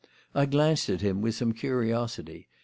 I 0.33 0.47
glanced 0.47 0.89
at 0.89 1.01
him 1.01 1.21
with 1.21 1.35
some 1.35 1.51
curiosity. 1.51 2.47